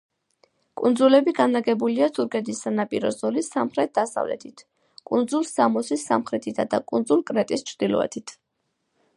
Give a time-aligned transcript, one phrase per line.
[0.79, 4.65] კუნძულები განლაგებულია თურქეთის სანაპირო ზოლის სამხრეთ დასავლეთით,
[5.11, 8.39] კუნძულ სამოსის სამხრეთითა და კუნძულ კრეტის ჩრდილოეთით.